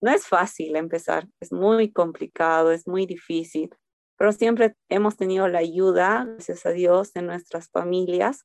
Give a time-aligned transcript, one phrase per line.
[0.00, 3.70] no es fácil empezar, es muy complicado, es muy difícil,
[4.16, 8.44] pero siempre hemos tenido la ayuda, gracias a Dios, de nuestras familias,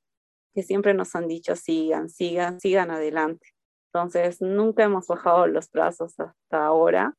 [0.53, 3.47] que siempre nos han dicho sigan, sigan, sigan adelante.
[3.91, 7.15] Entonces, nunca hemos bajado los brazos hasta ahora.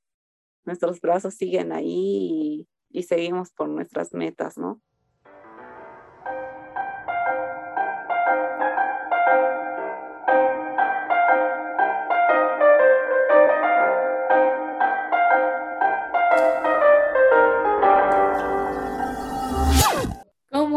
[0.65, 4.81] Nuestros brazos siguen ahí y, y seguimos por nuestras metas, ¿no?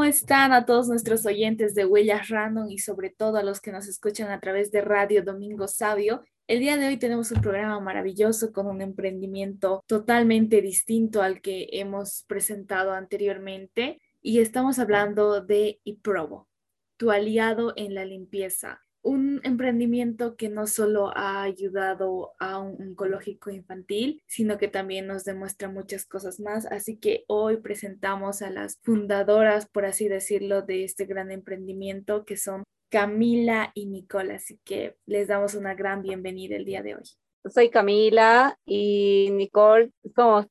[0.07, 3.87] Están a todos nuestros oyentes de Huellas Random y sobre todo a los que nos
[3.87, 6.23] escuchan a través de Radio Domingo Sabio?
[6.47, 11.67] El día de hoy tenemos un programa maravilloso con un emprendimiento totalmente distinto al que
[11.73, 16.47] hemos presentado anteriormente y estamos hablando de iProbo,
[16.95, 23.49] tu aliado en la limpieza un emprendimiento que no solo ha ayudado a un oncológico
[23.49, 26.65] infantil, sino que también nos demuestra muchas cosas más.
[26.65, 32.37] Así que hoy presentamos a las fundadoras, por así decirlo, de este gran emprendimiento, que
[32.37, 34.33] son Camila y Nicole.
[34.33, 37.03] Así que les damos una gran bienvenida el día de hoy.
[37.49, 40.47] Soy Camila y Nicole, somos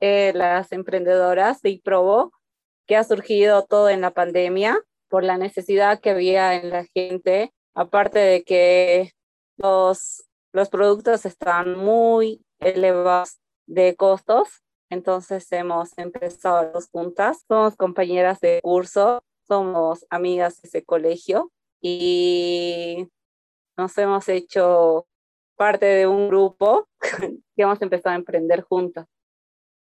[0.00, 2.32] eh, las emprendedoras de IPROBO,
[2.86, 7.53] que ha surgido todo en la pandemia por la necesidad que había en la gente
[7.74, 9.12] aparte de que
[9.56, 18.40] los, los productos están muy elevados de costos, entonces hemos empezado dos juntas, somos compañeras
[18.40, 23.08] de curso, somos amigas de ese colegio y
[23.76, 25.06] nos hemos hecho
[25.56, 26.88] parte de un grupo
[27.56, 29.06] que hemos empezado a emprender juntas.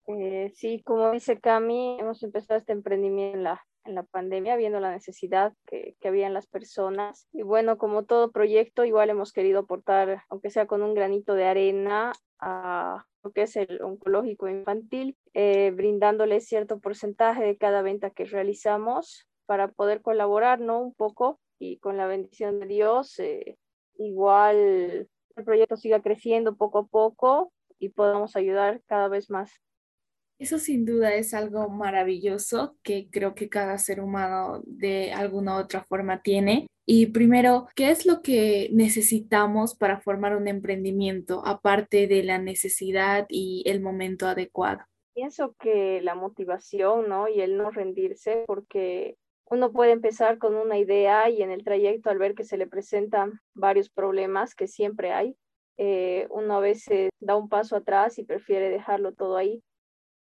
[0.07, 4.81] Eh, sí, como dice Cami, hemos empezado este emprendimiento en la en la pandemia, viendo
[4.81, 7.27] la necesidad que, que había en las personas.
[7.33, 11.45] Y bueno, como todo proyecto, igual hemos querido aportar, aunque sea con un granito de
[11.45, 18.11] arena, a lo que es el oncológico infantil, eh, brindándole cierto porcentaje de cada venta
[18.11, 20.81] que realizamos para poder colaborar, ¿no?
[20.81, 23.57] Un poco y con la bendición de Dios, eh,
[23.97, 24.57] igual
[25.37, 29.53] el proyecto siga creciendo poco a poco y podamos ayudar cada vez más.
[30.43, 35.61] Eso sin duda es algo maravilloso que creo que cada ser humano de alguna u
[35.61, 36.67] otra forma tiene.
[36.85, 43.25] Y primero, ¿qué es lo que necesitamos para formar un emprendimiento, aparte de la necesidad
[43.29, 44.81] y el momento adecuado?
[45.15, 47.29] Pienso que la motivación, ¿no?
[47.29, 49.15] Y el no rendirse, porque
[49.49, 52.67] uno puede empezar con una idea y en el trayecto al ver que se le
[52.67, 55.37] presentan varios problemas, que siempre hay,
[55.79, 59.63] eh, uno a veces da un paso atrás y prefiere dejarlo todo ahí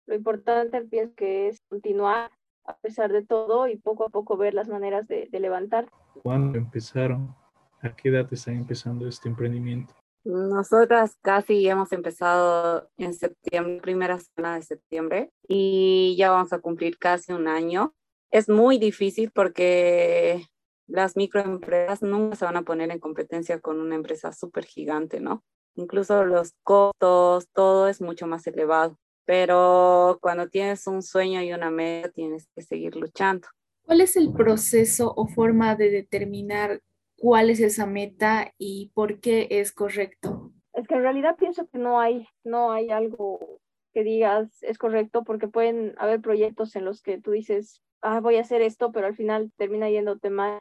[0.06, 2.30] lo importante pienso que es continuar
[2.64, 5.88] a pesar de todo y poco a poco ver las maneras de, levantar.
[6.22, 7.34] ¿Cuándo empezaron?
[7.82, 9.94] ¿A qué edad están empezando este emprendimiento?
[10.24, 16.96] Nosotras casi hemos empezado en septiembre, primera semana de septiembre, y ya vamos a cumplir
[16.98, 17.94] casi un año.
[18.30, 20.46] Es muy difícil porque
[20.86, 25.44] las microempresas nunca se van a poner en competencia con una empresa súper gigante, ¿no?
[25.74, 31.70] Incluso los costos, todo es mucho más elevado pero cuando tienes un sueño y una
[31.70, 33.48] meta tienes que seguir luchando.
[33.84, 36.80] ¿Cuál es el proceso o forma de determinar
[37.16, 40.52] cuál es esa meta y por qué es correcto?
[40.72, 43.60] Es que en realidad pienso que no hay, no hay algo
[43.92, 48.36] que digas es correcto porque pueden haber proyectos en los que tú dices, ah, voy
[48.36, 50.60] a hacer esto, pero al final termina yéndote mal.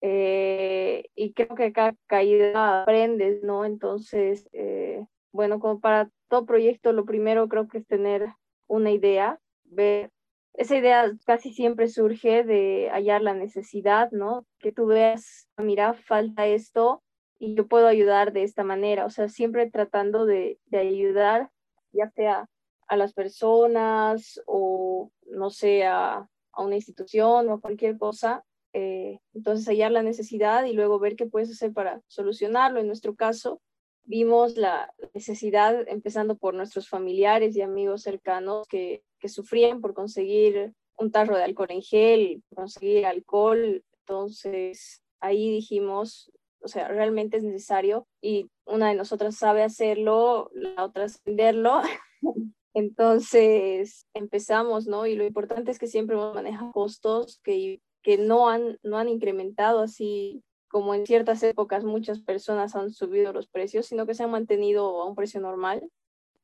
[0.00, 3.64] Eh, y creo que cada caída aprendes, ¿no?
[3.64, 8.28] Entonces, eh, bueno, como para todo proyecto, lo primero creo que es tener
[8.68, 10.10] una idea, ver.
[10.52, 14.46] Esa idea casi siempre surge de hallar la necesidad, ¿no?
[14.60, 17.02] Que tú veas, ah, mira, falta esto
[17.40, 19.06] y yo puedo ayudar de esta manera.
[19.06, 21.50] O sea, siempre tratando de, de ayudar,
[21.90, 22.48] ya sea
[22.86, 28.44] a las personas o, no sé, a, una institución o cualquier cosa.
[28.72, 32.78] Eh, entonces, hallar la necesidad y luego ver qué puedes hacer para solucionarlo.
[32.78, 33.60] En nuestro caso,
[34.04, 40.74] vimos la necesidad, empezando por nuestros familiares y amigos cercanos que, que sufrían por conseguir
[40.96, 43.82] un tarro de alcohol en gel, conseguir alcohol.
[44.00, 46.30] Entonces ahí dijimos,
[46.60, 51.80] o sea, realmente es necesario y una de nosotras sabe hacerlo, la otra venderlo.
[52.74, 55.06] Entonces empezamos, ¿no?
[55.06, 59.80] Y lo importante es que siempre hemos costos que, que no, han, no han incrementado
[59.80, 60.42] así
[60.74, 65.00] como en ciertas épocas muchas personas han subido los precios, sino que se han mantenido
[65.00, 65.88] a un precio normal,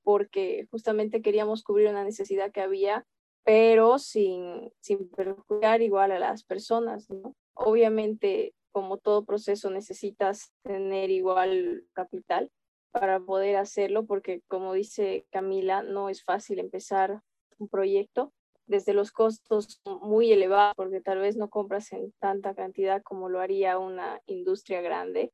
[0.05, 3.05] porque justamente queríamos cubrir una necesidad que había,
[3.43, 7.09] pero sin, sin perjudicar igual a las personas.
[7.55, 12.53] Obviamente, como todo proceso, necesitas tener igual capital.
[12.93, 17.21] para poder hacerlo, porque como dice Camila, no es fácil empezar
[17.59, 18.33] un proyecto
[18.70, 23.40] desde los costos muy elevados, porque tal vez no compras en tanta cantidad como lo
[23.40, 25.32] haría una industria grande.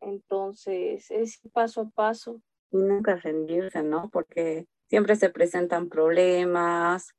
[0.00, 2.40] Entonces, es paso a paso.
[2.70, 4.08] Y nunca rendirse, ¿no?
[4.10, 7.10] Porque siempre se presentan problemas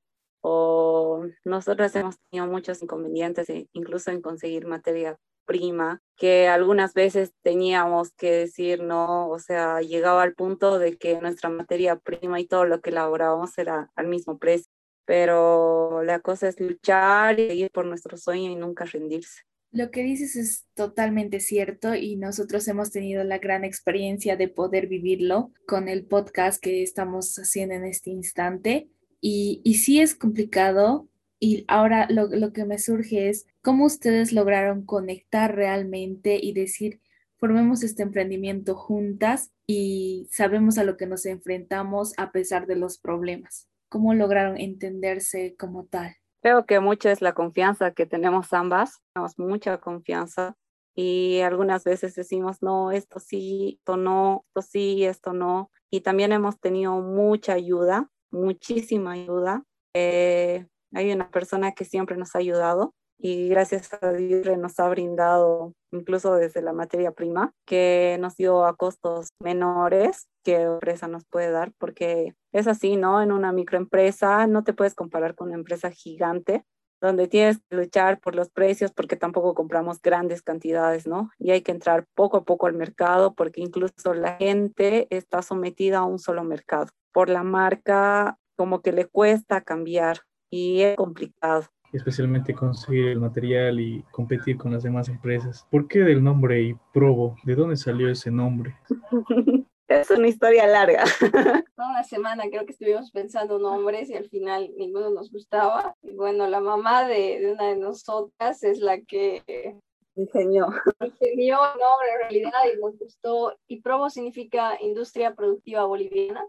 [0.42, 7.34] o nosotros hemos tenido muchos inconvenientes, e incluso en conseguir materia prima, que algunas veces
[7.42, 12.46] teníamos que decir no, o sea, llegaba al punto de que nuestra materia prima y
[12.46, 14.72] todo lo que elaborábamos era al mismo precio.
[15.08, 19.42] Pero la cosa es luchar y seguir por nuestro sueño y nunca rendirse.
[19.72, 24.88] Lo que dices es totalmente cierto y nosotros hemos tenido la gran experiencia de poder
[24.88, 28.90] vivirlo con el podcast que estamos haciendo en este instante.
[29.22, 31.08] Y, y sí es complicado,
[31.40, 37.00] y ahora lo, lo, que me surge es cómo ustedes lograron conectar realmente y decir,
[37.38, 42.98] formemos este emprendimiento juntas y sabemos a lo que nos enfrentamos a pesar de los
[42.98, 43.68] problemas.
[43.90, 46.16] ¿Cómo lograron entenderse como tal?
[46.42, 50.56] Creo que mucho es la confianza que tenemos ambas, tenemos mucha confianza
[50.96, 55.72] y algunas veces decimos, no, esto sí, esto no, esto sí, esto no.
[55.92, 59.64] Y también hemos tenido mucha ayuda, muchísima ayuda.
[59.94, 64.88] Eh, hay una persona que siempre nos ha ayudado y gracias a Dios nos ha
[64.90, 71.26] brindado incluso desde la materia prima que nos dio a costos menores que empresa nos
[71.26, 73.22] puede dar porque es así, ¿no?
[73.22, 76.64] En una microempresa no te puedes comparar con una empresa gigante
[77.02, 81.32] donde tienes que luchar por los precios porque tampoco compramos grandes cantidades, ¿no?
[81.38, 86.00] Y hay que entrar poco a poco al mercado porque incluso la gente está sometida
[86.00, 86.88] a un solo mercado.
[87.12, 91.66] Por la marca como que le cuesta cambiar y es complicado.
[91.94, 95.66] Especialmente conseguir el material y competir con las demás empresas.
[95.72, 97.36] ¿Por qué del nombre y Probo?
[97.44, 98.76] ¿De dónde salió ese nombre?
[99.88, 101.04] es una historia larga.
[101.76, 105.96] Toda una semana creo que estuvimos pensando nombres y al final ninguno nos gustaba.
[106.02, 109.80] Y bueno, la mamá de, de una de nosotras es la que
[110.18, 110.68] ingenió.
[111.00, 113.56] Ingenió el nombre en realidad y nos gustó.
[113.68, 116.46] Y Probo significa Industria Productiva Boliviana.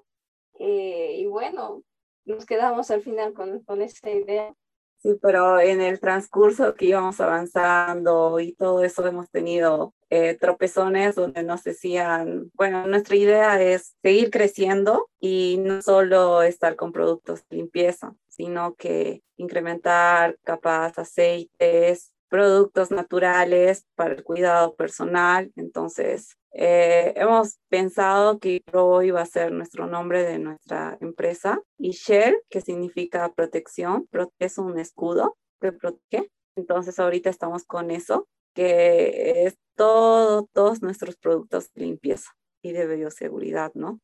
[0.58, 1.82] Eh, y bueno,
[2.24, 4.54] nos quedamos al final con, con esa idea.
[5.00, 11.14] Sí, pero en el transcurso que íbamos avanzando y todo eso hemos tenido eh, tropezones
[11.14, 17.44] donde nos decían, bueno, nuestra idea es seguir creciendo y no solo estar con productos
[17.48, 25.52] de limpieza, sino que incrementar capaz aceites, productos naturales para el cuidado personal.
[25.54, 31.90] Entonces, eh, hemos pensado que Pro iba a ser nuestro nombre de nuestra empresa y
[31.90, 34.08] Shell, que significa protección,
[34.38, 36.30] es un escudo que protege.
[36.56, 42.30] Entonces ahorita estamos con eso, que es todo, todos nuestros productos de limpieza
[42.62, 44.00] y de bioseguridad, ¿no?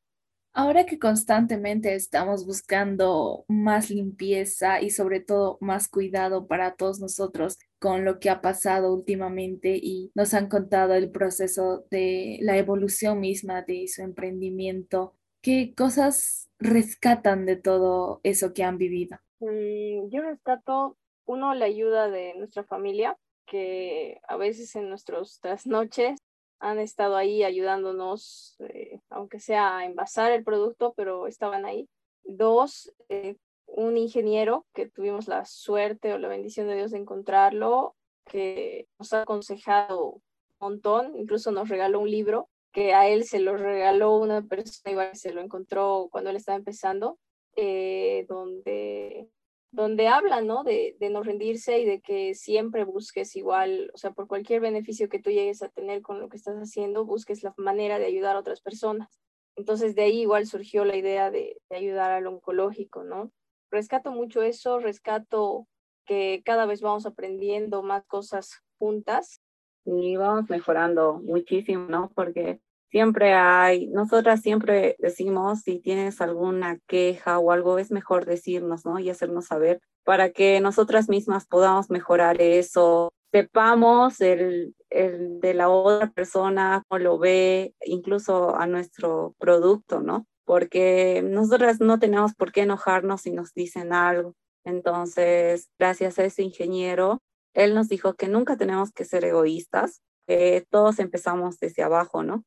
[0.56, 7.58] Ahora que constantemente estamos buscando más limpieza y sobre todo más cuidado para todos nosotros
[7.80, 13.18] con lo que ha pasado últimamente y nos han contado el proceso de la evolución
[13.18, 19.18] misma de su emprendimiento, ¿qué cosas rescatan de todo eso que han vivido?
[19.40, 20.96] Mm, yo rescato,
[21.26, 26.20] uno, la ayuda de nuestra familia, que a veces en nuestras trasnoches
[26.60, 31.88] han estado ahí ayudándonos, eh, aunque sea envasar el producto, pero estaban ahí.
[32.24, 33.36] Dos, eh,
[33.66, 39.12] un ingeniero que tuvimos la suerte o la bendición de Dios de encontrarlo, que nos
[39.12, 40.22] ha aconsejado un
[40.60, 45.14] montón, incluso nos regaló un libro que a él se lo regaló una persona, igual
[45.14, 47.18] se lo encontró cuando él estaba empezando,
[47.56, 49.28] eh, donde
[49.74, 50.62] donde habla, ¿no?
[50.62, 55.18] De, no rendirse y de que siempre busques igual, o sea, por cualquier beneficio que
[55.18, 58.40] tú llegues a tener con lo que estás haciendo, busques la manera de ayudar a
[58.40, 59.20] otras personas.
[59.56, 63.32] Entonces de ahí igual surgió la idea de, de ayudar al oncológico, ¿no?
[63.70, 65.66] Rescato mucho eso, rescato
[66.06, 69.40] que cada vez vamos aprendiendo más cosas juntas.
[69.84, 72.10] Y vamos mejorando muchísimo, ¿no?
[72.14, 72.60] Porque
[72.94, 79.00] siempre hay, nosotras siempre decimos, si tienes alguna queja o algo, es mejor decirnos, ¿no?
[79.00, 85.70] Y hacernos saber para que nosotras mismas podamos mejorar eso, sepamos el, el de la
[85.70, 90.28] otra persona, cómo lo ve, incluso a nuestro producto, ¿no?
[90.44, 94.34] Porque nosotras no tenemos por qué enojarnos si nos dicen algo.
[94.64, 97.18] Entonces, gracias a ese ingeniero,
[97.54, 102.44] él nos dijo que nunca tenemos que ser egoístas, que todos empezamos desde abajo, ¿no?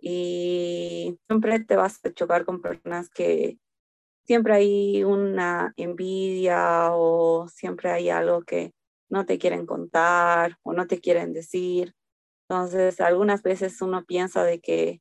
[0.00, 3.58] Y siempre te vas a chocar con personas que
[4.24, 8.72] siempre hay una envidia o siempre hay algo que
[9.08, 11.94] no te quieren contar o no te quieren decir.
[12.48, 15.00] Entonces, algunas veces uno piensa de que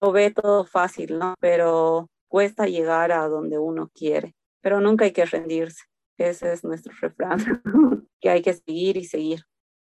[0.00, 1.34] lo ve todo fácil, ¿no?
[1.40, 5.84] Pero cuesta llegar a donde uno quiere, pero nunca hay que rendirse.
[6.18, 7.38] Ese es nuestro refrán,
[8.20, 9.44] que hay que seguir y seguir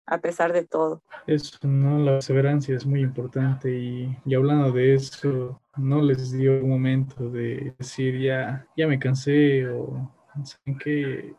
[0.09, 1.01] a pesar de todo.
[1.27, 1.99] Eso, ¿no?
[1.99, 7.29] La perseverancia es muy importante y, y, hablando de eso, ¿no les dio un momento
[7.29, 10.11] de decir ya, ya me cansé o
[10.43, 11.33] ¿saben qué?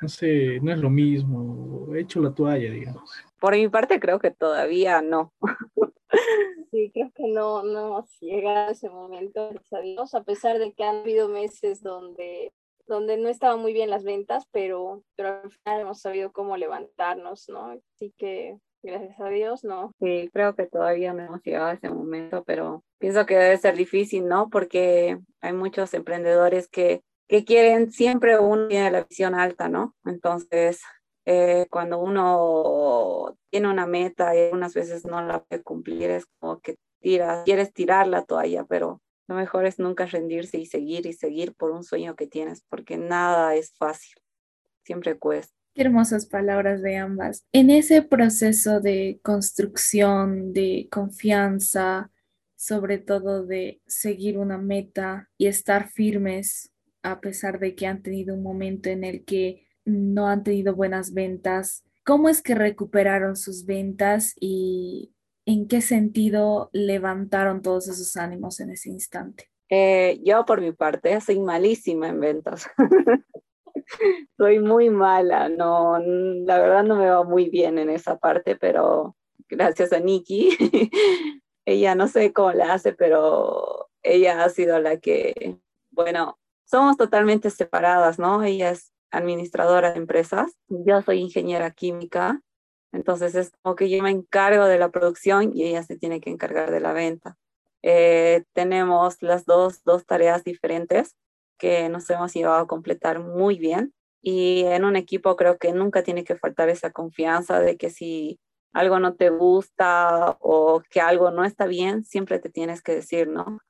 [0.00, 3.10] No sé, no es lo mismo, he hecho la toalla, digamos.
[3.40, 5.32] Por mi parte creo que todavía no.
[6.70, 9.50] Sí, creo que no, no llega ese momento,
[10.12, 12.52] a pesar de que han habido meses donde
[12.88, 17.48] donde no estaban muy bien las ventas, pero, pero al final hemos sabido cómo levantarnos,
[17.48, 17.78] ¿no?
[17.94, 19.92] Así que gracias a Dios, no.
[20.00, 23.76] Sí, creo que todavía no hemos llegado a ese momento, pero pienso que debe ser
[23.76, 24.48] difícil, ¿no?
[24.48, 29.94] Porque hay muchos emprendedores que, que quieren, siempre uno tiene la visión alta, ¿no?
[30.04, 30.80] Entonces,
[31.26, 36.60] eh, cuando uno tiene una meta y algunas veces no la puede cumplir, es como
[36.60, 41.12] que tiras, quieres tirar la toalla, pero lo mejor es nunca rendirse y seguir y
[41.12, 44.14] seguir por un sueño que tienes, porque nada es fácil,
[44.84, 45.54] siempre cuesta.
[45.74, 47.46] Qué hermosas palabras de ambas.
[47.52, 52.10] En ese proceso de construcción, de confianza,
[52.56, 58.34] sobre todo de seguir una meta y estar firmes a pesar de que han tenido
[58.34, 63.64] un momento en el que no han tenido buenas ventas, ¿cómo es que recuperaron sus
[63.64, 65.12] ventas y
[65.48, 69.50] ¿en qué sentido levantaron todos esos ánimos en ese instante?
[69.70, 72.68] Eh, yo por mi parte soy malísima en ventas.
[74.36, 79.16] soy muy mala, no, la verdad no me va muy bien en esa parte, pero
[79.48, 80.50] gracias a Nikki,
[81.64, 85.56] ella no sé cómo la hace, pero ella ha sido la que,
[85.90, 88.42] bueno, somos totalmente separadas, ¿no?
[88.42, 92.42] Ella es administradora de empresas, yo soy ingeniera química
[92.92, 96.30] entonces es como que yo me encargo de la producción y ella se tiene que
[96.30, 97.36] encargar de la venta.
[97.82, 101.16] Eh, tenemos las dos, dos tareas diferentes
[101.58, 103.92] que nos hemos llevado a completar muy bien
[104.22, 108.40] y en un equipo creo que nunca tiene que faltar esa confianza de que si
[108.72, 113.28] algo no te gusta o que algo no está bien, siempre te tienes que decir,
[113.28, 113.60] ¿no?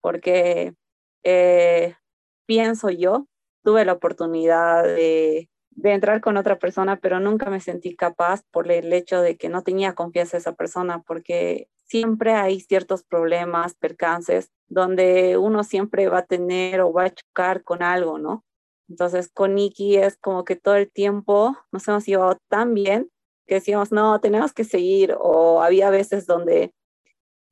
[0.00, 0.74] Porque
[1.22, 1.96] eh,
[2.46, 3.26] pienso yo,
[3.62, 5.48] tuve la oportunidad de
[5.80, 9.48] de entrar con otra persona, pero nunca me sentí capaz por el hecho de que
[9.48, 16.08] no tenía confianza en esa persona, porque siempre hay ciertos problemas, percances, donde uno siempre
[16.08, 18.44] va a tener o va a chocar con algo, ¿no?
[18.90, 23.10] Entonces con Nikki es como que todo el tiempo nos hemos llevado tan bien
[23.46, 26.74] que decíamos, no, tenemos que seguir, o había veces donde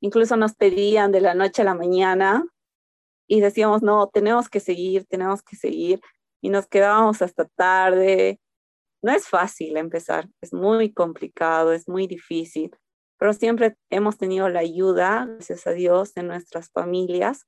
[0.01, 2.45] incluso nos pedían de la noche a la mañana
[3.27, 5.99] y decíamos, no, tenemos que seguir, tenemos que seguir
[6.41, 8.39] y nos quedábamos hasta tarde.
[9.01, 12.75] No es fácil empezar, es muy complicado, es muy difícil,
[13.17, 17.45] pero siempre hemos tenido la ayuda, gracias a Dios, de nuestras familias,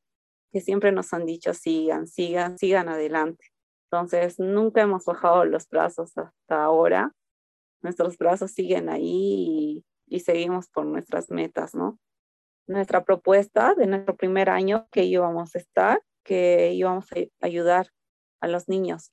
[0.51, 3.45] que siempre nos han dicho, sigan, sigan, sigan adelante.
[3.89, 7.13] Entonces, nunca hemos bajado los brazos hasta ahora.
[7.81, 11.99] Nuestros brazos siguen ahí y, y seguimos por nuestras metas, ¿no?
[12.67, 17.87] Nuestra propuesta de nuestro primer año que íbamos a estar, que íbamos a ayudar
[18.41, 19.11] a los niños.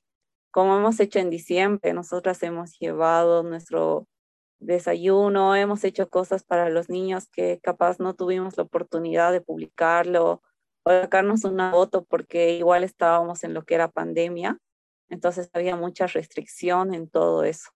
[0.51, 4.07] Como hemos hecho en diciembre, nosotras hemos llevado nuestro
[4.59, 10.41] desayuno, hemos hecho cosas para los niños que capaz no tuvimos la oportunidad de publicarlo
[10.83, 14.57] o sacarnos una foto porque igual estábamos en lo que era pandemia,
[15.09, 17.69] entonces había mucha restricción en todo eso.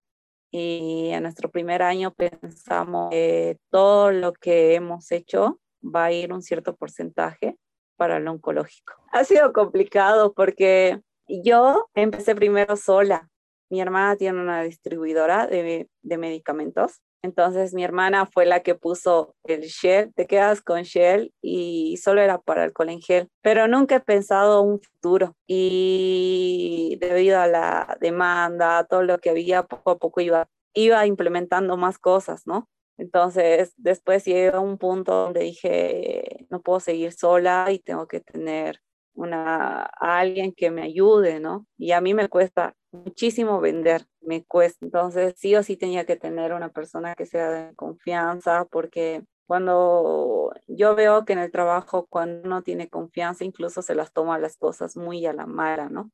[0.50, 6.32] Y en nuestro primer año pensamos que todo lo que hemos hecho va a ir
[6.32, 7.56] un cierto porcentaje
[7.96, 8.94] para lo oncológico.
[9.12, 13.30] Ha sido complicado porque yo empecé primero sola.
[13.70, 17.00] Mi hermana tiene una distribuidora de, medicamentos.
[17.22, 22.20] Entonces mi hermana fue la que puso el Shell, te quedas con Shell y solo
[22.20, 27.96] era para alcohol en gel, pero nunca he pensado un futuro y debido a la
[27.98, 32.68] demanda, todo lo que había, poco a poco iba, iba implementando más cosas, ¿no?
[32.98, 38.20] Entonces después llegué a un punto donde dije, no puedo seguir sola y tengo que
[38.20, 38.80] tener
[39.14, 41.66] una, a alguien que me ayude, ¿no?
[41.78, 44.84] Y a mí me cuesta muchísimo vender, me cuesta.
[44.84, 50.52] Entonces, sí o sí tenía que tener una persona que sea de confianza, porque cuando
[50.66, 54.56] yo veo que en el trabajo, cuando uno tiene confianza, incluso se las toma las
[54.56, 56.10] cosas muy a la mala, ¿no?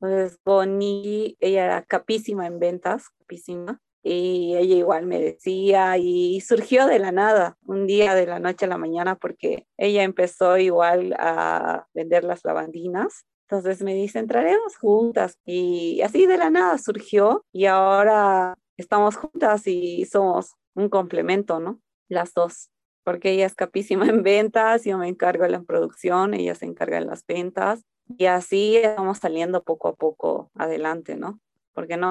[0.00, 6.86] Entonces, Bonnie, ella era capísima en ventas, capísima y ella igual me decía y surgió
[6.86, 11.14] de la nada, un día de la noche a la mañana, porque ella empezó igual
[11.18, 13.24] a vender las lavandinas.
[13.48, 19.66] Entonces me dice, entraremos juntas y así de la nada surgió y ahora estamos juntas
[19.66, 21.80] y somos un complemento, ¿no?
[22.08, 22.70] Las dos.
[23.04, 26.98] porque ella es capísima en ventas, yo me encargo de la producción, ella se encarga
[27.00, 27.84] de las ventas
[28.18, 31.40] y así vamos saliendo poco a poco adelante, ¿no?
[31.72, 32.10] Porque no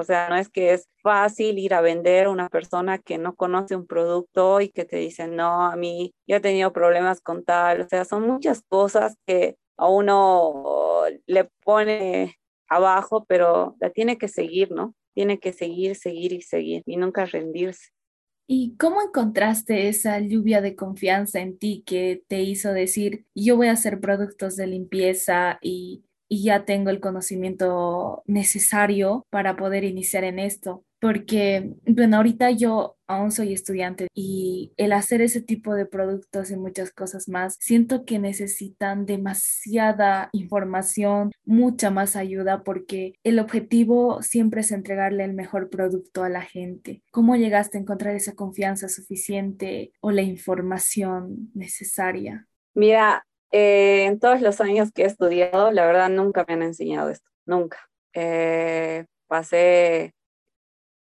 [0.00, 3.34] o sea, no es que es fácil ir a vender a una persona que no
[3.36, 7.44] conoce un producto y que te dice, no, a mí ya he tenido problemas con
[7.44, 12.36] tal, o sea, son muchas cosas que a uno le pone
[12.68, 14.94] abajo, pero la tiene que seguir, ¿no?
[15.14, 17.90] Tiene que seguir, seguir y seguir y nunca rendirse.
[18.46, 23.68] ¿Y cómo encontraste esa lluvia de confianza en ti que te hizo decir, yo voy
[23.68, 30.24] a hacer productos de limpieza y, y ya tengo el conocimiento necesario para poder iniciar
[30.24, 30.84] en esto?
[31.00, 36.56] porque, bueno, ahorita yo aún soy estudiante y el hacer ese tipo de productos y
[36.56, 44.60] muchas cosas más, siento que necesitan demasiada información, mucha más ayuda, porque el objetivo siempre
[44.60, 47.02] es entregarle el mejor producto a la gente.
[47.10, 52.46] ¿Cómo llegaste a encontrar esa confianza suficiente o la información necesaria?
[52.74, 57.10] Mira, eh, en todos los años que he estudiado, la verdad nunca me han enseñado
[57.10, 57.78] esto, nunca.
[58.14, 60.14] Eh, pasé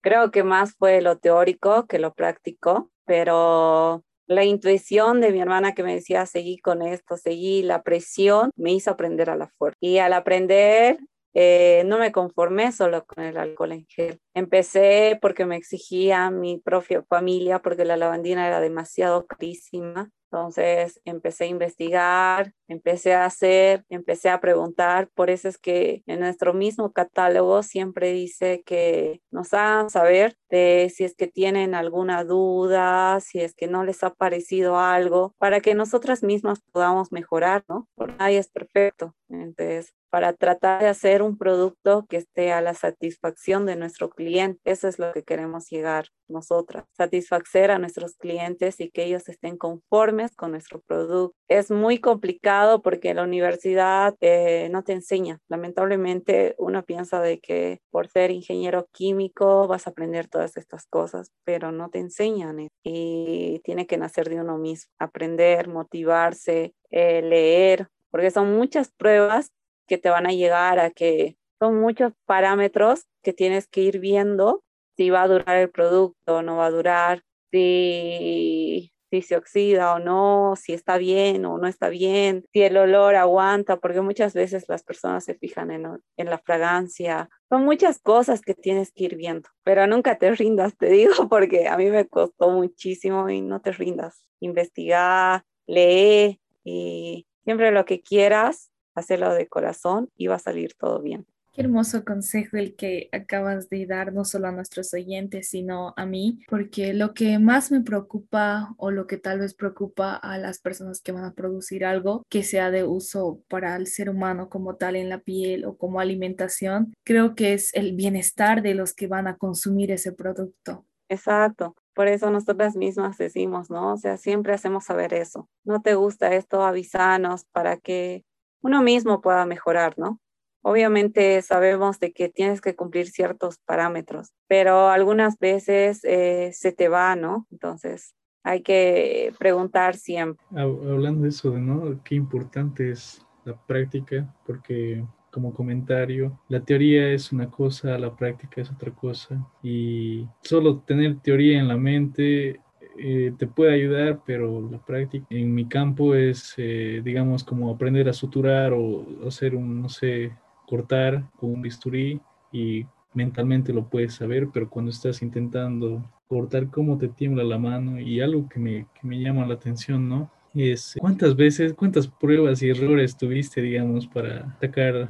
[0.01, 5.73] Creo que más fue lo teórico que lo práctico, pero la intuición de mi hermana
[5.73, 9.77] que me decía, seguí con esto, seguí, la presión me hizo aprender a la fuerza.
[9.79, 10.97] Y al aprender,
[11.33, 14.19] eh, no me conformé solo con el alcohol en gel.
[14.33, 20.09] Empecé porque me exigía mi propia familia, porque la lavandina era demasiado carísima.
[20.31, 25.09] Entonces empecé a investigar, empecé a hacer, empecé a preguntar.
[25.13, 30.89] Por eso es que en nuestro mismo catálogo siempre dice que nos hagan saber de
[30.95, 35.59] si es que tienen alguna duda, si es que no les ha parecido algo, para
[35.59, 37.89] que nosotras mismas podamos mejorar, ¿no?
[38.17, 39.13] Nadie es perfecto.
[39.27, 44.59] Entonces, para tratar de hacer un producto que esté a la satisfacción de nuestro cliente.
[44.65, 49.57] Eso es lo que queremos llegar nosotras, satisfacer a nuestros clientes y que ellos estén
[49.57, 51.33] conformes con nuestro producto.
[51.47, 55.39] Es muy complicado porque la universidad eh, no te enseña.
[55.47, 61.31] Lamentablemente uno piensa de que por ser ingeniero químico vas a aprender todas estas cosas,
[61.45, 67.87] pero no te enseñan y tiene que nacer de uno mismo, aprender, motivarse, eh, leer,
[68.09, 69.51] porque son muchas pruebas
[69.91, 74.63] que te van a llegar a que son muchos parámetros que tienes que ir viendo
[74.95, 79.93] si va a durar el producto o no va a durar, si, si se oxida
[79.93, 84.33] o no, si está bien o no está bien, si el olor aguanta, porque muchas
[84.33, 87.29] veces las personas se fijan en, en la fragancia.
[87.49, 91.67] Son muchas cosas que tienes que ir viendo, pero nunca te rindas, te digo, porque
[91.67, 94.23] a mí me costó muchísimo y no te rindas.
[94.39, 101.01] Investigar, lee y siempre lo que quieras hacerlo de corazón y va a salir todo
[101.01, 101.25] bien.
[101.53, 106.05] Qué hermoso consejo el que acabas de dar, no solo a nuestros oyentes, sino a
[106.05, 110.59] mí, porque lo que más me preocupa o lo que tal vez preocupa a las
[110.59, 114.77] personas que van a producir algo que sea de uso para el ser humano como
[114.77, 119.07] tal en la piel o como alimentación, creo que es el bienestar de los que
[119.07, 120.85] van a consumir ese producto.
[121.09, 121.75] Exacto.
[121.93, 123.91] Por eso nosotras mismas decimos, ¿no?
[123.91, 125.49] O sea, siempre hacemos saber eso.
[125.65, 128.23] No te gusta esto, avisanos para que
[128.61, 130.19] uno mismo pueda mejorar, ¿no?
[130.63, 136.87] Obviamente sabemos de que tienes que cumplir ciertos parámetros, pero algunas veces eh, se te
[136.87, 137.47] va, ¿no?
[137.51, 140.43] Entonces hay que preguntar siempre.
[140.55, 142.01] Hablando de eso, ¿no?
[142.03, 148.61] Qué importante es la práctica, porque como comentario, la teoría es una cosa, la práctica
[148.61, 152.59] es otra cosa, y solo tener teoría en la mente
[152.97, 158.09] eh, te puede ayudar, pero la práctica en mi campo es, eh, digamos, como aprender
[158.09, 160.31] a suturar o hacer un, no sé,
[160.67, 162.19] cortar con un bisturí
[162.51, 167.99] y mentalmente lo puedes saber, pero cuando estás intentando cortar, cómo te tiembla la mano
[167.99, 170.31] y algo que me, que me llama la atención, ¿no?
[170.53, 175.09] Es cuántas veces, cuántas pruebas y errores tuviste, digamos, para sacar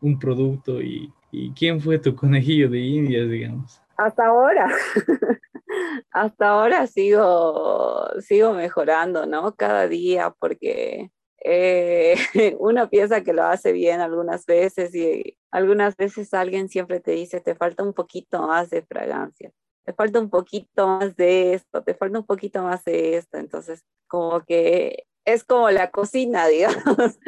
[0.00, 3.80] un producto y, y quién fue tu conejillo de indias, digamos.
[3.96, 4.68] Hasta ahora.
[6.10, 9.54] hasta ahora sigo, sigo mejorando, ¿no?
[9.54, 11.10] Cada día porque
[11.44, 12.14] eh,
[12.58, 17.40] uno piensa que lo hace bien algunas veces y algunas veces alguien siempre te dice,
[17.40, 19.52] te falta un poquito más de fragancia,
[19.84, 23.38] te falta un poquito más de esto, te falta un poquito más de esto.
[23.38, 27.18] Entonces, como que es como la cocina, digamos.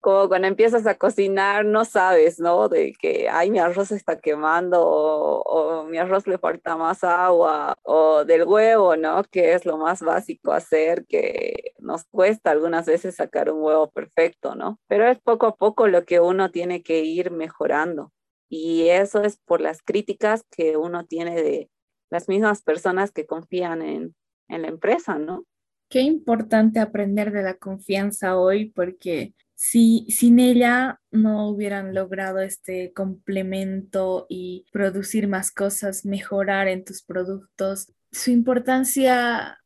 [0.00, 2.68] Como cuando empiezas a cocinar, no sabes, ¿no?
[2.68, 8.24] De que, ay, mi arroz está quemando o, mi arroz le falta más agua o
[8.24, 9.22] del huevo, ¿no?
[9.24, 14.54] Que es lo más básico hacer, que nos cuesta algunas veces sacar un huevo perfecto,
[14.54, 14.78] ¿no?
[14.88, 18.12] Pero es poco a poco lo que uno tiene que ir mejorando.
[18.48, 21.70] Y eso es por las críticas que uno tiene de
[22.10, 24.14] las mismas personas que confían en,
[24.48, 25.44] en la empresa, ¿no?
[25.88, 32.92] Qué importante aprender de la confianza hoy porque si sin ella no hubieran logrado este
[32.92, 39.58] complemento y producir más cosas, mejorar en tus productos, su importancia,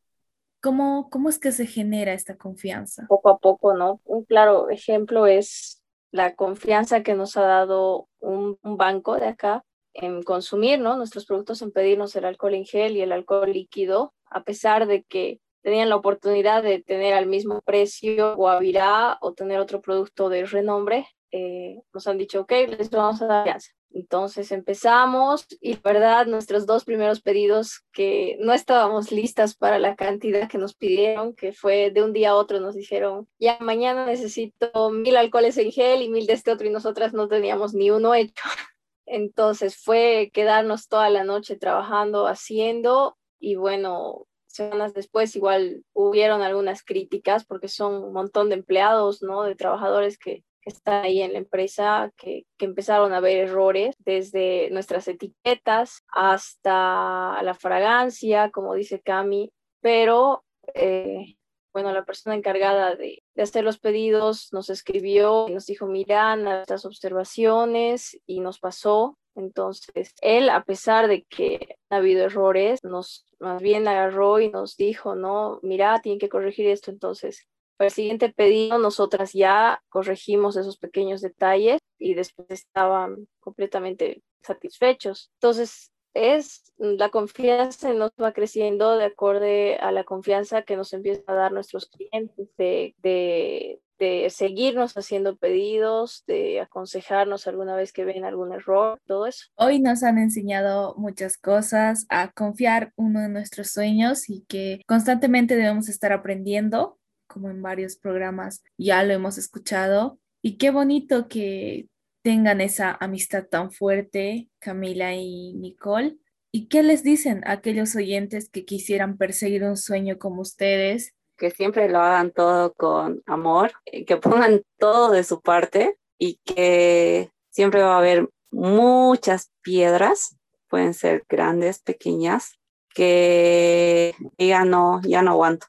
[0.61, 3.05] ¿cómo, cómo es que se genera esta confianza?
[3.09, 3.99] Poco a poco, ¿no?
[4.05, 9.63] Un claro ejemplo es la confianza que nos ha dado un, un banco de acá
[9.93, 10.95] en consumir, ¿no?
[10.95, 15.03] Nuestros productos en pedirnos el alcohol en gel y el alcohol líquido, a pesar de
[15.03, 20.45] que tenían la oportunidad de tener al mismo precio Guavirá o tener otro producto de
[20.45, 23.71] renombre, eh, nos han dicho, ok, les vamos a dar confianza.
[23.93, 30.49] Entonces empezamos y verdad nuestros dos primeros pedidos que no estábamos listas para la cantidad
[30.49, 34.91] que nos pidieron, que fue de un día a otro nos dijeron, ya mañana necesito
[34.91, 38.13] mil alcoholes en gel y mil de este otro y nosotras no teníamos ni uno
[38.15, 38.43] hecho.
[39.05, 46.83] Entonces fue quedarnos toda la noche trabajando, haciendo y bueno, semanas después igual hubieron algunas
[46.83, 49.43] críticas porque son un montón de empleados, ¿no?
[49.43, 54.69] De trabajadores que, están ahí en la empresa, que, que, empezaron a ver errores desde
[54.69, 60.43] nuestras etiquetas hasta la fragancia, como dice Cami, pero
[60.75, 61.35] eh,
[61.73, 66.85] bueno, la persona encargada de, hacer los pedidos nos escribió y nos dijo, miran estas
[66.85, 73.61] observaciones y nos pasó entonces, él, a pesar de que ha habido errores, nos más
[73.61, 76.91] bien agarró y nos dijo, no, mira, tienen que corregir esto.
[76.91, 84.21] Entonces, para el siguiente pedido, nosotras ya corregimos esos pequeños detalles y después estaban completamente
[84.41, 85.31] satisfechos.
[85.35, 89.45] Entonces, es la confianza nos va creciendo de acuerdo
[89.79, 95.37] a la confianza que nos empiezan a dar nuestros clientes de, de, de seguirnos haciendo
[95.37, 99.45] pedidos, de aconsejarnos alguna vez que ven algún error, todo eso.
[99.55, 105.55] Hoy nos han enseñado muchas cosas, a confiar uno en nuestros sueños y que constantemente
[105.55, 106.97] debemos estar aprendiendo,
[107.27, 110.19] como en varios programas ya lo hemos escuchado.
[110.41, 111.87] Y qué bonito que
[112.21, 116.17] tengan esa amistad tan fuerte, Camila y Nicole.
[116.51, 121.49] ¿Y qué les dicen a aquellos oyentes que quisieran perseguir un sueño como ustedes que
[121.49, 127.31] siempre lo hagan todo con amor, eh, que pongan todo de su parte y que
[127.49, 130.37] siempre va a haber muchas piedras,
[130.69, 132.59] pueden ser grandes, pequeñas,
[132.93, 135.65] que digan no, ya no aguanto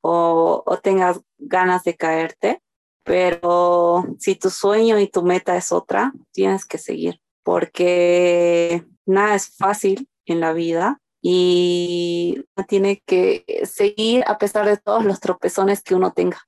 [0.00, 2.60] o, o tengas ganas de caerte,
[3.04, 9.54] pero si tu sueño y tu meta es otra, tienes que seguir porque nada es
[9.54, 15.94] fácil en la vida y tiene que seguir a pesar de todos los tropezones que
[15.94, 16.38] uno tenga.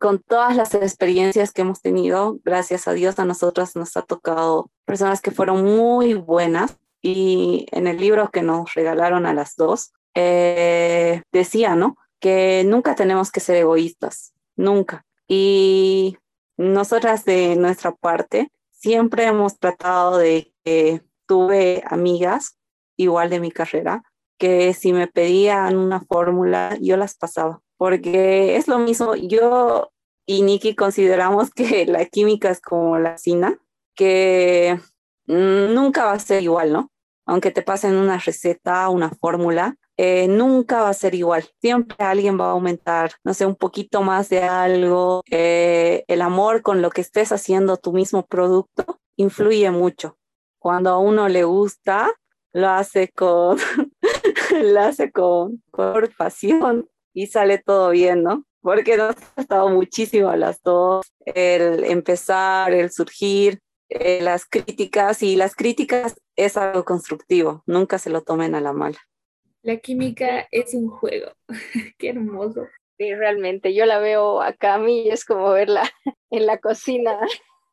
[0.00, 4.70] Con todas las experiencias que hemos tenido, gracias a Dios a nosotras nos ha tocado
[4.84, 9.92] personas que fueron muy buenas y en el libro que nos regalaron a las dos,
[10.14, 11.96] eh, decía, ¿no?
[12.20, 15.06] Que nunca tenemos que ser egoístas, nunca.
[15.28, 16.16] Y
[16.56, 22.58] nosotras de nuestra parte siempre hemos tratado de que tuve amigas
[22.96, 24.02] igual de mi carrera
[24.38, 29.90] que si me pedían una fórmula, yo las pasaba, porque es lo mismo, yo
[30.26, 33.58] y Nikki consideramos que la química es como la cocina,
[33.94, 34.78] que
[35.26, 36.92] nunca va a ser igual, ¿no?
[37.26, 41.44] Aunque te pasen una receta, una fórmula, eh, nunca va a ser igual.
[41.60, 45.22] Siempre alguien va a aumentar, no sé, un poquito más de algo.
[45.28, 50.16] Eh, el amor con lo que estés haciendo tu mismo producto influye mucho.
[50.60, 52.12] Cuando a uno le gusta,
[52.52, 53.58] lo hace con,
[54.62, 58.44] lo hace con, con pasión y sale todo bien, ¿no?
[58.60, 65.22] Porque nos ha estado muchísimo a las dos, el empezar, el surgir, eh, las críticas
[65.24, 68.98] y las críticas es algo constructivo, nunca se lo tomen a la mala.
[69.68, 71.30] La química es un juego,
[71.98, 72.66] qué hermoso.
[72.96, 75.82] Sí, realmente, yo la veo acá a mí es como verla
[76.30, 77.20] en la cocina.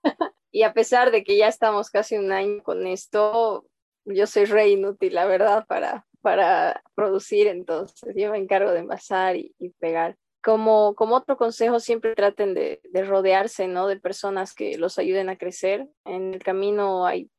[0.51, 3.65] y a pesar de que ya estamos casi un año con esto,
[4.03, 9.37] yo soy re inútil, la verdad, para, para producir, entonces yo me encargo de envasar
[9.37, 10.17] y, pegar.
[10.43, 13.87] Como, como otro consejo, siempre traten de, de, rodearse, ¿no?
[13.87, 15.87] De personas que los ayuden a crecer.
[16.03, 17.31] En el camino hay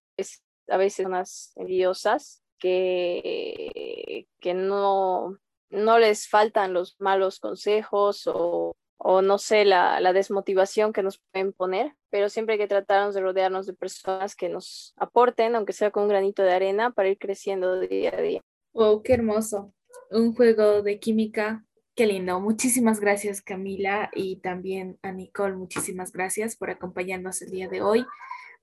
[0.68, 5.38] a veces unas envidiosas que, que no,
[5.70, 11.18] no les faltan los malos consejos o o no sé, la, la, desmotivación que nos
[11.18, 15.90] pueden poner, pero siempre que tratarnos de rodearnos de personas que nos aporten, aunque sea
[15.90, 18.40] con un granito de arena, para ir creciendo día a día.
[18.72, 19.72] ¡Wow, qué hermoso!
[20.10, 21.64] Un juego de química,
[21.94, 22.40] qué lindo.
[22.40, 28.06] Muchísimas gracias Camila y también a Nicole, muchísimas gracias por acompañarnos el día de hoy.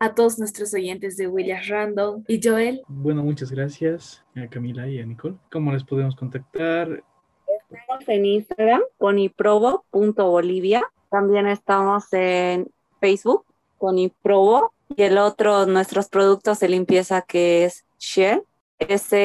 [0.03, 2.81] A todos nuestros oyentes de Williams Randall y Joel.
[2.89, 5.37] Bueno, muchas gracias a Camila y a Nicole.
[5.49, 7.01] ¿Cómo les podemos contactar?
[7.47, 10.83] Estamos en Instagram con iprobo.bolivia.
[11.09, 13.45] También estamos en Facebook
[13.77, 14.73] con iprobo.
[14.93, 18.43] Y el otro, nuestros productos de limpieza que es Shell,
[18.79, 19.17] S-H-I-E-L-D.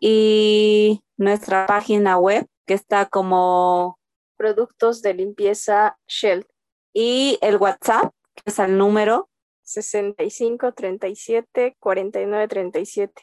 [0.00, 3.98] Y nuestra página web que está como
[4.38, 6.46] productos de limpieza Shell.
[6.94, 9.28] Y el WhatsApp, que es el número
[9.64, 13.22] 65 37 49 37.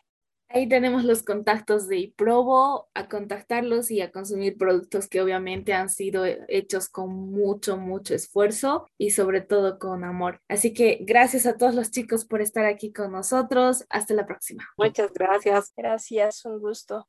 [0.53, 5.87] Ahí tenemos los contactos de Iprobo, a contactarlos y a consumir productos que obviamente han
[5.87, 10.41] sido hechos con mucho, mucho esfuerzo y sobre todo con amor.
[10.49, 13.85] Así que gracias a todos los chicos por estar aquí con nosotros.
[13.89, 14.67] Hasta la próxima.
[14.77, 15.71] Muchas gracias.
[15.77, 17.07] Gracias, un gusto.